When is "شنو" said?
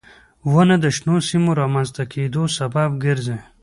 0.97-1.15